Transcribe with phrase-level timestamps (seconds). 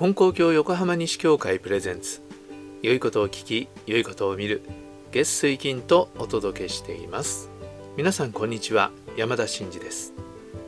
[0.00, 2.22] 金光教横浜西教会プレゼンツ。
[2.80, 4.62] 良いことを聞き良いことを見る。
[5.12, 7.50] 月水金とお届けしています。
[7.98, 8.92] 皆さんこんにちは。
[9.18, 10.14] 山田真嗣です。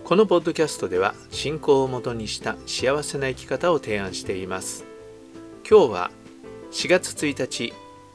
[0.04, 4.84] このポッドキャストでは信仰をもとにした幸せな生き方を提案しています。
[5.67, 6.11] 今日は
[6.71, 7.72] 4月1日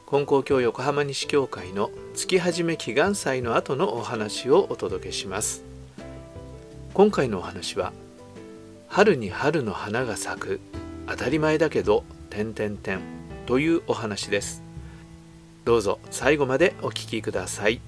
[0.08, 5.64] 金光教横浜西教会の月始め祈願祭の後のお話をお届けします。
[6.94, 7.92] 今回のお話は
[8.86, 10.60] 春に春の花が咲く
[11.08, 13.00] 当たり前だけど点々点
[13.46, 14.62] というお話です
[15.64, 17.80] どうぞ最後までお聞きください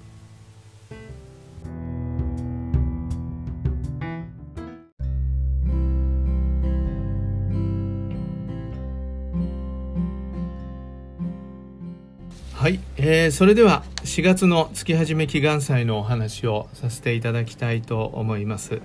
[12.55, 18.83] はい、えー、それでは4月の月始め祈願祭のお話をさせていただきたいと思います。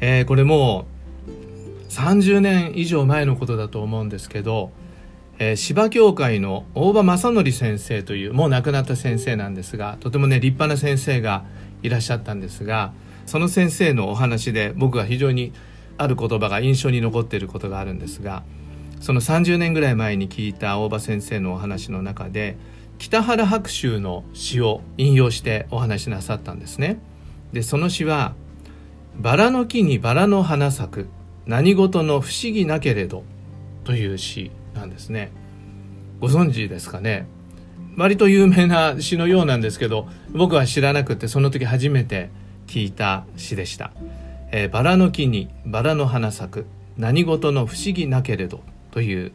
[0.00, 0.97] えー、これもう
[1.88, 4.70] 30年以上前のことだと思うんですけど、
[5.38, 11.44] えー、芝教会の大場正則先生というもう亡くなった先生なんですがとてもね立派な先生が
[11.82, 12.92] いらっしゃったんですが
[13.26, 15.52] その先生のお話で僕は非常に
[15.96, 18.42] ある言葉が印象に残っていることがあるんですが
[19.00, 22.56] その30年ぐらい前に聞いた大場先生のお話の中で
[22.98, 26.98] 北原白秋の詩を引用してお話しなさったんですね。
[27.52, 28.34] でその詩は
[29.20, 31.08] 「バラの木にバラの花咲く
[31.48, 33.24] 何事の不思議なけれど」
[33.82, 35.32] という詩なんですね。
[36.20, 37.26] ご存知ですかね？
[37.96, 42.30] 割と有名な詩のようなんですけど僕は知らなくてその時初めて
[42.68, 43.90] 聞いた詩でした。
[44.52, 49.32] えー、バラの木にバラの花咲く何事の不思議なけれどという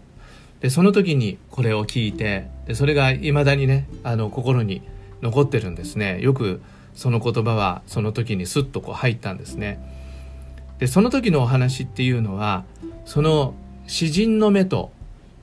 [0.60, 4.82] でその時にこれを聞いてでそれがいまだにねあの心に
[5.22, 6.62] 残ってるんですねよく
[6.96, 9.80] その言葉はその時にスッとこう入ったんですね
[10.80, 12.66] でその時のお話っていうのは
[13.06, 13.54] その
[13.88, 14.92] 詩人の目と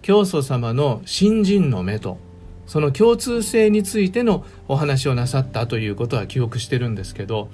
[0.02, 2.18] 教祖様の新人の目と
[2.66, 7.50] その共通性についてのお話をなさったということは記憶してるんですけど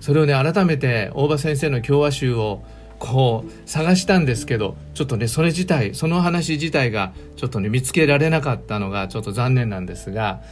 [0.00, 2.62] それをね改めて大場先生の教和集を
[2.98, 10.42] こう探したんですけどちょっとねそれ自体その話自体がちょっとね見つけられなかったのがちょっと残念なんですが、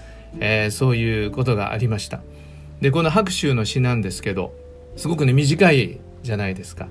[0.40, 2.20] えー、そういうことがありました。
[2.80, 4.54] でこの白秋の詩なんですけど
[4.96, 6.88] すごくね短いじゃないですか。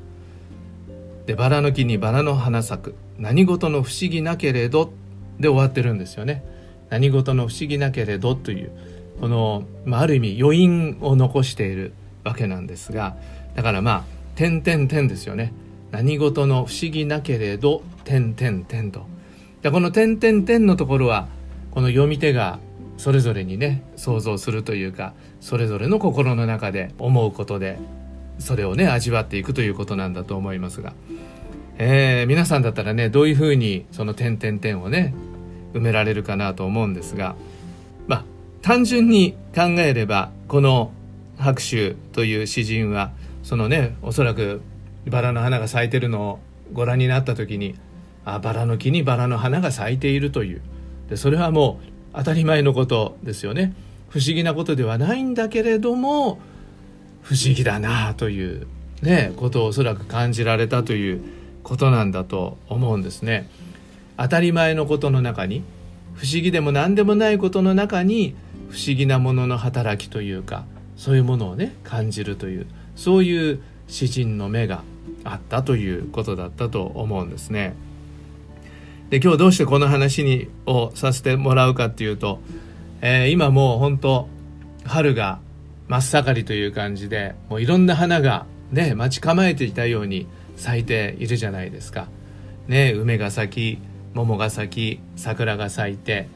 [1.26, 2.96] でバラの木にバラの花咲く。
[3.18, 4.92] 何事の不思議なけれど
[5.40, 6.44] で終わってるんですよね。
[6.90, 8.72] 何事の不思議なけれどという
[9.20, 11.94] この、まあ、ある意味余韻を残している
[12.24, 13.16] わけなんですが
[13.56, 14.04] だからまあ
[14.36, 15.54] 点点点ですよね。
[15.92, 19.06] 何事の不思議なけれど点点点と。
[19.62, 21.28] でこの点点点のところは
[21.72, 22.60] この読み手が
[22.98, 27.78] それぞれにね想像するというかそれぞれの心の中で思うことで
[28.42, 30.94] それをね味わっていくということなんだと思いますが、
[31.78, 35.14] えー、皆さんだったらねどういうふうにその点点点をね
[35.74, 37.36] 埋められるかなと思うんですが。
[38.08, 38.26] まあ
[38.62, 40.92] 単純に考えればこの
[41.38, 43.12] 白秋という詩人は
[43.44, 44.62] そのねおそらく
[45.08, 46.40] バラの花が咲いてるのを
[46.74, 47.76] ご覧になった時に
[48.24, 50.62] あバラの木にバラの花が咲いているという。
[51.10, 53.74] でそれはもう当たり前のことですよね。
[54.10, 56.40] 不思議なことではないんだけれども
[57.22, 58.68] 不思議だなという
[59.02, 61.22] ねことをおそらく感じられたという
[61.64, 63.50] ことなんだと思うんですね
[64.18, 65.64] 当たり前のことの中に
[66.16, 68.36] 不思議でも何でもないことの中に
[68.70, 70.66] 不思議なものの働きというか
[70.96, 74.84] そういうものをね感じるというそういう詩人の目が
[75.24, 77.74] あったということだったと思うんですね。
[79.10, 82.40] で今日どうしてこの話にをさせてもらうかっていうと、
[83.02, 84.30] えー、今もう本当
[84.86, 85.40] 春が
[85.92, 90.26] 真っ盛りという感じでもういろんな花がね待ち構えていたように
[90.56, 92.08] 咲いているじゃないですか。
[92.70, 93.82] ね梅が咲き
[94.14, 96.30] 桃が咲き桜が咲いて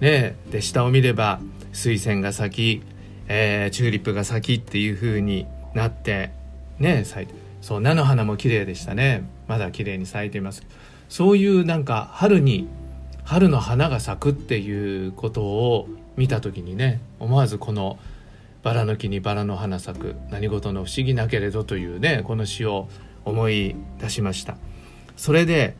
[0.00, 1.40] ねで下を見れば
[1.74, 2.82] 水仙が咲き、
[3.28, 6.30] えー、チューリップが咲きっていう風になって
[6.78, 10.62] ね咲いてそう菜の花も綺麗でしたねまだ綺麗に咲いています
[11.10, 12.68] そういうなんか春に
[13.24, 17.98] 春の花が咲くっていうことを見た時にね思わずこの
[18.64, 22.88] 「バラの木にバラの花咲く何事の不思議なけれど」というねこの詩を
[23.24, 24.56] 思い出しました
[25.16, 25.76] それで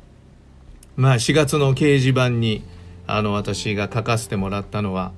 [0.97, 2.63] まあ4月の掲示板に
[3.07, 5.13] あの私が書かせてもらったのは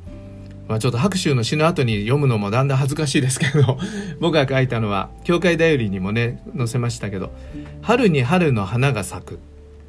[0.69, 3.79] まあ、ちょっと白秋の詩の後に読むのもだんだん恥ずかしいですけど
[4.21, 7.33] 僕が書いたのは教会だよりにもね載せましたけど
[7.83, 9.39] 「春に春の花が咲く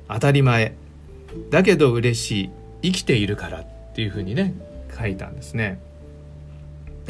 [0.07, 0.75] 当たり前
[1.50, 2.50] だけど嬉しい
[2.83, 3.65] 生きているから」っ
[3.95, 4.53] ていうふうにね
[4.95, 5.80] 書いたんですね。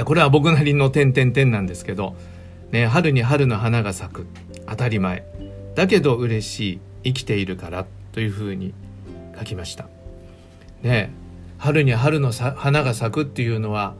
[0.04, 2.16] これは僕なりの点々点なんですけど、
[2.72, 4.28] ね、春に春の花が咲く。
[4.68, 5.26] 当たり前。
[5.76, 6.80] だけど嬉しい。
[7.08, 8.74] 生きているからというふうに
[9.38, 9.88] 書きました。
[10.82, 11.12] ね
[11.58, 13.96] 春に春の花が咲くっていうのは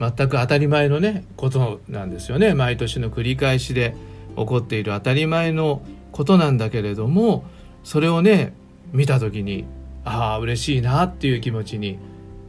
[0.00, 2.54] 全く当たり前のねことなんですよね。
[2.54, 3.94] 毎年の繰り返しで
[4.36, 7.44] 起こっている当たり前のことなんだけれども
[7.84, 8.54] それをね
[8.92, 9.64] 見た時に
[10.04, 11.98] ああ嬉しいなっていう気持ちに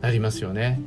[0.02, 0.80] なりますよね。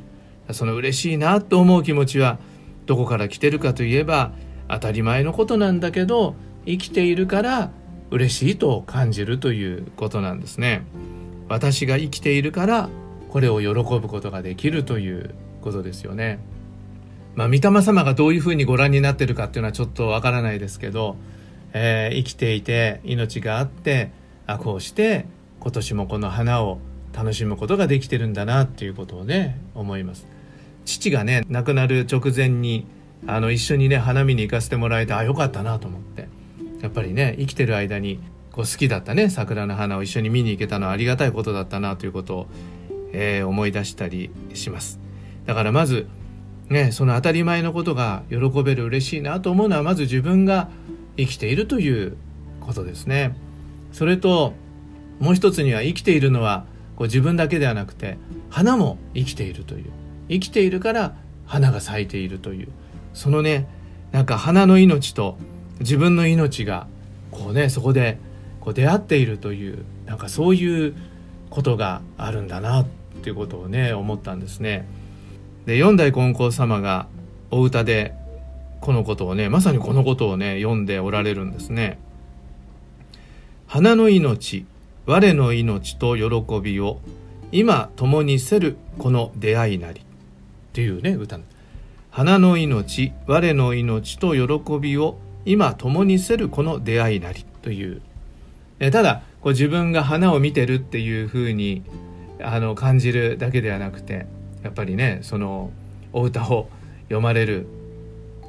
[0.53, 2.39] その嬉しいなと思う気持ちは
[2.85, 4.31] どこから来てるかといえば
[4.69, 6.35] 当たり前のことなんだけど
[6.65, 7.71] 生きているから
[8.11, 10.83] 嬉しいと感じるということなんですね。
[11.49, 12.89] 私が生きているから
[13.29, 13.67] これを喜
[13.99, 16.39] ぶことができるということですよね。
[17.35, 21.17] まあ、御霊様がどういうふうにご覧になってるかっていうのはちょっとわからないですけど、
[21.71, 24.11] えー、生きていて命があって
[24.47, 25.25] あこうして
[25.59, 26.79] 今年もこの花を
[27.13, 30.25] 楽しむことができてるんだなっていうことをね思います。
[30.87, 32.87] 父がね亡くなる直前に
[33.27, 36.27] あの一緒にね花見に行かせてもらえてあよかったなと思って。
[36.81, 38.19] やっぱりね生きてる間に
[38.51, 42.47] こう好きだったね桜の花を一緒に見に行けたのはありがたいことだったなということを、
[43.13, 44.99] えー、思い出したりします。
[45.45, 46.07] だからまず
[46.69, 50.69] ね、その当たり前のことが喜べる嬉しいなと思うのはまず自分が
[51.15, 52.17] 生きているという
[52.59, 53.35] ことですね。
[53.93, 54.53] それと
[55.19, 56.65] もう一つには生きているのは
[56.97, 58.17] こう自分だけではなくて
[58.49, 59.85] 花も生きているという。
[60.29, 61.15] 生きているから
[61.45, 62.67] 花が咲いているという
[63.13, 63.67] そのね
[64.11, 65.37] なんか花の命と
[65.79, 66.87] 自分の命が
[67.31, 68.19] こうねそこで
[68.61, 70.95] こう出会っているというなんかそういう
[71.49, 72.87] ことがあるんだなっ
[73.21, 74.87] ていうことをね思ったんですね。
[75.65, 77.07] で四代金光様が
[77.51, 78.13] お歌で
[78.81, 81.99] このことをねまさにこのことをね読んでおられるんですね。
[83.67, 84.65] 花の命
[85.05, 86.99] 我の命と喜びを
[87.51, 90.01] 今共にせるこの出会いなり
[90.77, 91.39] っていうね歌
[92.11, 98.03] 花の命我の命と喜びを今共にせるこの出会いなりという。
[98.91, 101.81] ただこう自分が花を見てるっていうふうに
[102.39, 104.27] あの感じるだけではなくて
[104.61, 105.71] やっぱりねその
[106.13, 106.69] お歌を
[107.05, 107.65] 読まれる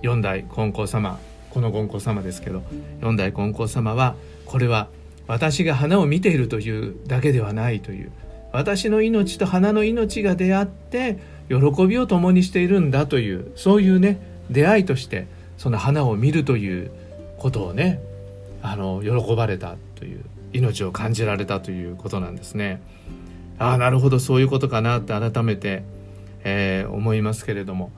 [0.03, 2.63] 四代金光様この金光様ですけど
[3.01, 4.89] 四代金光様はこれは
[5.27, 8.13] 私が花を見ているというだけではないという。
[8.53, 16.91] 私の命と花の命が出会って喜びを共にしているんだというそういうね出会いとしてその花を見るという
[17.39, 18.01] ことをね
[18.63, 22.81] あの喜ばれたという命を感じられたということなんですね。
[23.59, 25.83] ああなるほどそういうことかなって改めて
[26.45, 27.91] えー、思いますけれども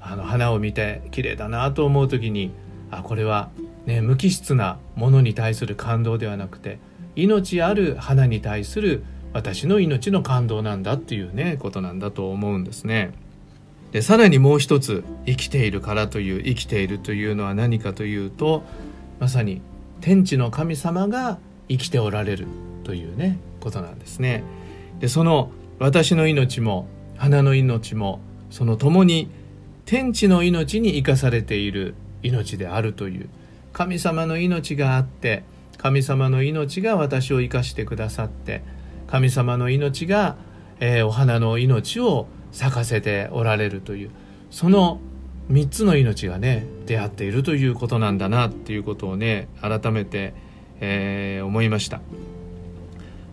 [0.00, 2.52] あの花を見て綺麗だなと思う時に
[2.90, 3.50] あこれは、
[3.86, 6.78] ね、無機質なものに対する感動ではなくて
[7.16, 13.12] 命ある花に対する感動私の命の感動なんだっていうねことなんだと思うんですね。
[13.92, 18.62] でさらにもう一つ生きているからという生きているというのは何かというと
[19.18, 19.62] まさに
[20.00, 21.38] 天地の神様が
[21.68, 22.46] 生きておられる
[22.84, 24.42] というねことなんですね。
[25.00, 26.86] でその私の命も
[27.16, 29.30] 花の命もその共に
[29.86, 33.28] 天地の命に生かされている命であるという
[33.72, 35.42] 神様の命があって
[35.78, 38.62] 神様の命が私を生かしてくださって
[39.10, 40.36] 神様の命が、
[40.78, 44.10] えー、お花の命を咲かせておられるという
[44.50, 45.00] その
[45.50, 50.34] 3つの命がね出会っているということなんだなっていうことをね改めて、
[50.80, 52.00] えー、思いました。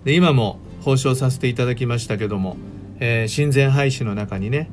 [0.04, 2.58] で今も報奨させていただきましたけども
[3.00, 4.70] えー、親善廃止の中にね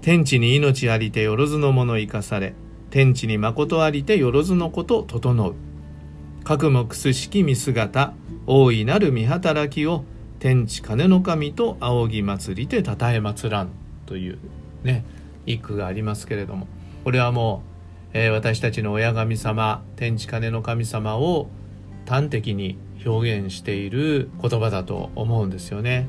[0.00, 2.54] 天地に命ありてよろずのもの生かされ
[2.90, 5.54] 天地に誠ありてよろずのこと整う。
[6.44, 8.14] 核もくすしき見姿
[8.46, 10.04] 大いなる見働きを
[10.38, 13.70] 天地金の神と仰ぎ祭りてたたえ祭らん
[14.06, 14.38] という
[14.84, 15.04] ね
[15.46, 16.66] 一句がありますけれども。
[17.04, 17.62] これはも
[18.14, 21.48] う、えー、私たちの親神様天地金の神様を
[22.06, 26.06] 端的に表現している言葉だと思うんですよね。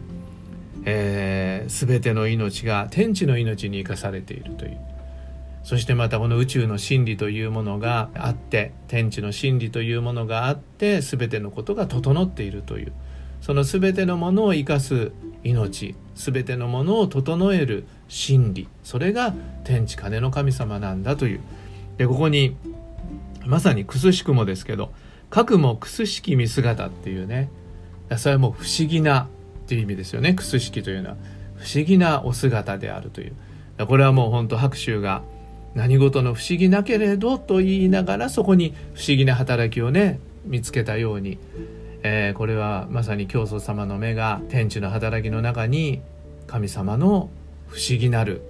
[0.86, 4.78] えー、ての命が天地の命に生かされているという。
[5.64, 12.94] そしてまたこの宇宙の真理というものがあって天地の真理というものがあって全てのことが整っているという。
[13.42, 15.12] その全てのものを生かす
[15.44, 21.40] 命全てのものを整える真理それが天地金の神様なんだという。
[21.98, 22.56] でここに
[23.46, 24.92] まさにくすしくもですけど
[25.30, 27.50] 「かくもくすしき見姿」っていうね。
[28.18, 29.28] それはもう不思議なっ
[29.68, 30.34] ていう意味ですよね。
[30.34, 31.18] クス式というのは。
[31.58, 33.34] 不思議なお姿であるという。
[33.86, 35.22] これはもう本当白秋が
[35.76, 41.38] 何事の不思議なけれどと言いながらそこに不思議な働きをね見つけたように、
[42.04, 46.02] えー、これはまさに教祖様の目が天地の働きの中に
[46.48, 47.30] 神様の
[47.68, 48.42] 不思議なる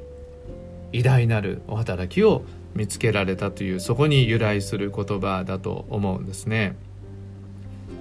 [0.91, 2.44] 偉大なるお働きを
[2.75, 6.75] 見つけられたというそこに由来する言葉だと思うんですね。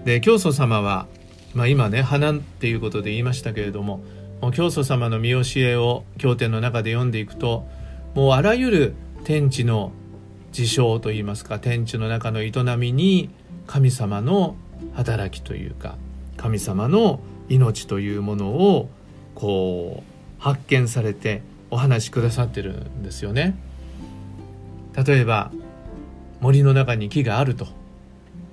[0.05, 1.07] で教祖様は、
[1.55, 4.01] まあ、今ね花っていうことで言いましたけれども
[4.41, 7.67] もう教祖様の見教えを経典の中で読んでいくと
[8.15, 9.93] もうあらゆる天地の
[10.53, 13.31] 事象といいますか天地の中の営みに
[13.67, 14.57] 神様の
[14.95, 15.97] 働きというか
[16.37, 18.89] 神様の命というものを
[19.35, 23.57] こう発見されてお話しくださってるんですよね。
[24.97, 25.53] 例えば
[26.41, 27.67] 森の中に木があると、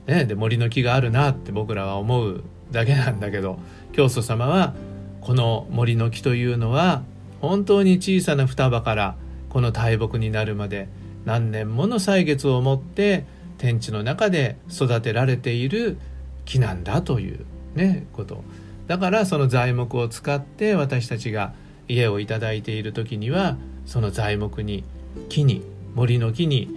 [0.07, 3.59] ね、で森の木があるなって僕らは思うだけなんだけど
[3.93, 4.73] 教祖様は
[5.21, 7.03] この森の木というのは
[7.41, 9.15] 本当に小さな双葉から
[9.49, 10.87] この大木になるまで
[11.25, 13.25] 何年もの歳月をもって
[13.57, 15.97] 天地の中で育てられている
[16.45, 18.43] 木なんだというねこと
[18.87, 21.53] だからその材木を使って私たちが
[21.87, 24.83] 家をいいている時にはその材木に
[25.29, 26.69] 木に森の木に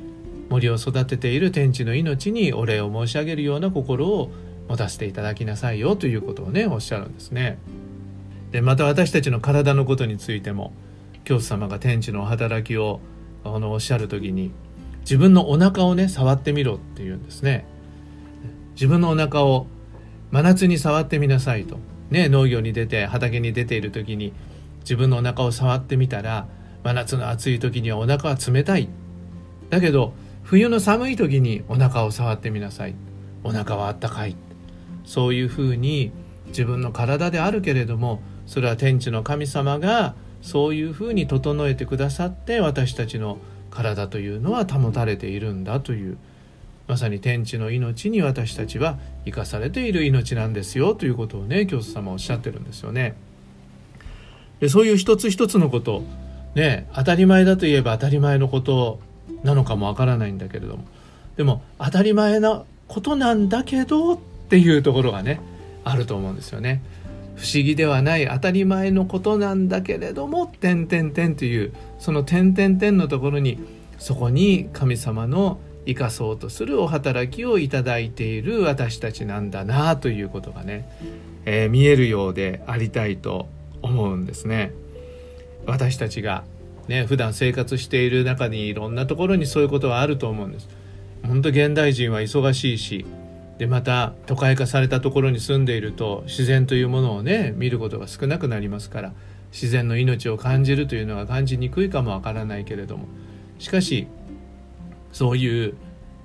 [0.49, 4.31] 森を育てている天地の命にお礼を申し上げるような心を
[4.69, 7.59] 持たせていただきなさいよということをねおっしゃるんですね。
[8.51, 10.73] でまた私たちの体のことについても
[11.25, 13.01] 教祖様が天地の働きを
[13.45, 14.53] あのおっしゃる時に
[15.01, 17.67] 自分のお腹をね触ってみろっていうんですね。
[18.79, 19.67] 自分のお腹を
[20.31, 21.79] 真夏に触ってみなさいと。
[22.11, 24.33] ね、農業に出て畑に出ている時に
[24.83, 26.47] 自分のお腹を触ってみたら
[26.85, 28.89] 真夏の暑い時にはお腹は冷たい。
[29.69, 30.13] だけど
[30.45, 32.95] 冬の寒い時にお腹を触ってみなさい。
[33.43, 34.37] お腹はあったかい。
[35.05, 36.13] そういうふうに
[36.47, 43.39] 自分の体であるけれどもそれは天地の神様がそういうふうに整えてくださって私たちの
[43.71, 46.17] 体というのは保たれているんだという
[46.89, 53.15] まさに天地の命に私たちは生かされている命なんですよということをね教祖様おっしゃってるんですよね。
[54.61, 56.03] でそういう一つ一つのこと
[56.55, 59.01] ね当たり前だといえば当たり前のこと
[59.45, 60.85] なのかもわからないんだけれども
[61.37, 64.19] でも当たり前なことなんだけどっ
[64.49, 65.41] ていうところがね
[65.85, 66.83] あると思うんですよね。
[67.37, 73.59] 不思議ではない当たり前のことなんだけれども「点点点」というその「点点点」のところに
[73.99, 80.87] そこに神様の生かそうとするお働きをいただいている私たちなんだなということがね、
[81.47, 83.49] えー、見えるようでありたいと
[83.81, 84.73] 思うんですね。
[85.65, 86.45] 私たちが
[86.89, 90.69] ね、普段生活している中にいろんなところにそういうことはあると思うんです。
[91.27, 93.05] 本当現代人は忙しいし
[93.59, 99.13] でまた都会化されたところに住んでいると自然というものをね見ることが少なくなりますから
[99.51, 103.07] 自然の命を感じるというのは感じにくいかもわからないけれども
[103.59, 104.07] しかし
[105.13, 105.75] そういう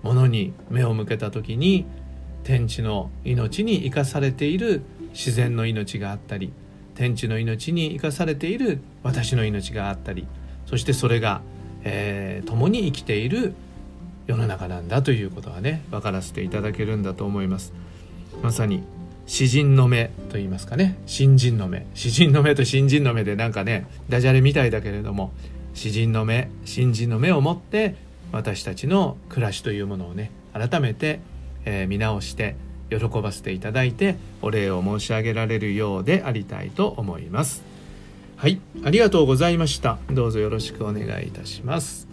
[0.02, 1.86] ものに目を向けた時に
[2.44, 4.82] 天地の命に生かされている
[5.13, 6.52] 自然の命があったり
[6.96, 10.28] 天地の命に生かされている私の命があったり
[10.66, 11.42] そしてそれが、
[11.84, 13.54] えー、共に生きている
[14.28, 17.74] 世の中なんだということはね分からせていただけるんだと思います。
[18.42, 18.84] まさに
[19.25, 20.98] 詩人の目と言いますかね。
[21.06, 21.86] 新人の目。
[21.94, 25.34] 詩人の目と新人の目でなんかねダジャレみたいだけれども
[25.74, 27.96] 詩人の目新人の目を持って
[28.34, 31.22] 私たちの暮らしというものをね改めて、
[31.66, 32.56] えー、見直して
[32.90, 37.63] 喜ばせていただいてお礼を申し上げられるようでありたいと思います。
[38.36, 40.00] はいありがとうございました。
[40.12, 42.08] どうぞよろしくお願いいたします。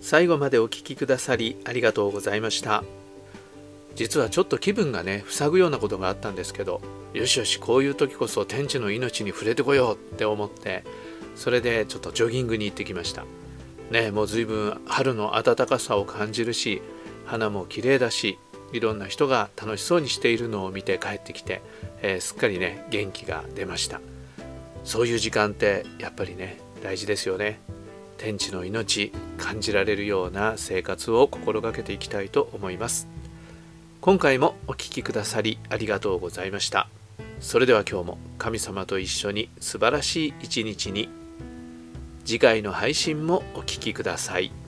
[0.00, 2.84] 最後までお聞きくださりありがとうございました。
[3.94, 6.80] 実はちょっと気分がね塞ぐようなことがあったんですけど
[7.12, 10.84] よしよしこういう時こそ天地の命に触れてこようって思って
[11.36, 13.24] それでちょっとジョギングに行ってきました。
[13.90, 16.80] ねもう随分春の暖かさを感じるし
[17.26, 18.38] 花も綺麗だし
[18.72, 21.60] いろんな人が楽しそうにしているのを見て帰ってきて、
[22.00, 24.00] えー、すっかりね元気が出ました。
[24.84, 27.60] そういう時間ってやっぱりね大事ですよね。
[28.16, 33.08] 天地の命感じられるような生活を心がけていきたいと思います。
[34.02, 36.88] 今回もお聴きくださりありがとうございました
[37.38, 41.08] それでは今日も神様と一緒に素晴らしい一日に
[42.24, 44.61] 次回の配信もお聴きください。